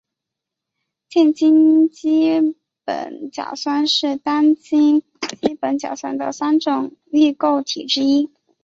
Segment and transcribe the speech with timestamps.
[1.09, 2.55] 间羟基
[2.87, 5.03] 苯甲酸是单羟
[5.37, 8.31] 基苯甲酸的三种异构体之一。